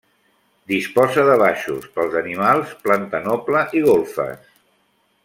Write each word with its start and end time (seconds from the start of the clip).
Disposa 0.71 1.25
de 1.27 1.35
baixos, 1.41 1.85
pels 1.97 2.17
animals, 2.23 2.73
planta 2.87 3.23
noble 3.29 3.63
i 3.81 3.85
golfes. 3.91 4.53